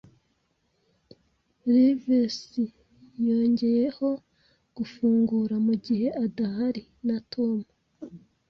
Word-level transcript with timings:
Livesey, 1.73 2.67
yongeyeho, 3.27 4.09
"Gufungura, 4.77 5.55
mugihe 5.67 6.07
adahari, 6.25 6.81
na 7.05 7.17
Tom 7.31 7.57